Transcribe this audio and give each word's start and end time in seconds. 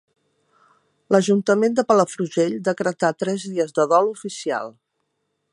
L'Ajuntament 1.15 1.77
de 1.81 1.85
Palafrugell 1.91 2.57
decretà 2.71 3.15
tres 3.23 3.47
dies 3.53 3.79
de 3.79 3.89
dol 3.93 4.11
oficial. 4.19 4.79